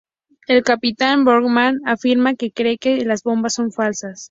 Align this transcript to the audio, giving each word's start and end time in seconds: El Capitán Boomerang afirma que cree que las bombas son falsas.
El 0.47 0.63
Capitán 0.63 1.25
Boomerang 1.25 1.79
afirma 1.85 2.33
que 2.33 2.51
cree 2.51 2.79
que 2.79 3.05
las 3.05 3.21
bombas 3.21 3.53
son 3.53 3.71
falsas. 3.71 4.19